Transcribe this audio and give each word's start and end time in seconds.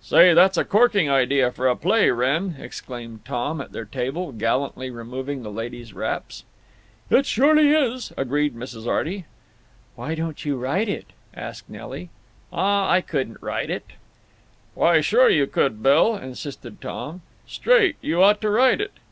"Say, 0.00 0.34
that's 0.34 0.56
a 0.56 0.62
corking 0.64 1.10
idea 1.10 1.50
for 1.50 1.66
a 1.66 1.74
play, 1.74 2.08
Wrenn," 2.08 2.54
exclaimed 2.60 3.24
Tom, 3.24 3.60
at 3.60 3.72
their 3.72 3.84
table, 3.84 4.30
gallantly 4.30 4.88
removing 4.88 5.42
the 5.42 5.50
ladies' 5.50 5.92
wraps. 5.92 6.44
"It 7.10 7.26
surely 7.26 7.72
is," 7.72 8.12
agreed 8.16 8.54
Mrs. 8.54 8.86
Arty. 8.86 9.24
"Why 9.96 10.14
don't 10.14 10.44
you 10.44 10.56
write 10.58 10.88
it?" 10.88 11.06
asked 11.34 11.68
Nelly. 11.68 12.10
"Aw—I 12.52 13.00
couldn't 13.00 13.42
write 13.42 13.68
it!" 13.68 13.86
"Why, 14.74 15.00
sure 15.00 15.28
you 15.28 15.48
could, 15.48 15.82
Bill," 15.82 16.14
insisted 16.16 16.80
Tom. 16.80 17.22
"Straight; 17.44 17.96
you 18.00 18.22
ought 18.22 18.40
to 18.42 18.50
write 18.50 18.80
it. 18.80 18.92